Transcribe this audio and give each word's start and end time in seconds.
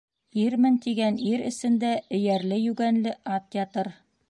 Ирмен 0.43 0.79
тигән 0.85 1.19
ир 1.33 1.43
эсендә 1.51 1.93
эйәрле-йүгәнле 2.19 3.13
ат 3.37 3.61
ятыр 3.63 3.95